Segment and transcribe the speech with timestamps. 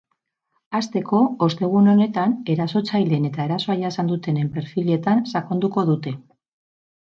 [0.77, 1.17] Hasteko,
[1.47, 6.17] ostegun honetan, erasotzaileen eta erasoa jasan dutenen perfiletan sakonduko dute.